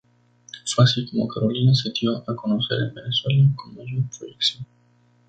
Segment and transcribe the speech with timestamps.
[0.65, 4.65] Fue así como Carolina se dio a conocer en Venezuela con mayor proyección.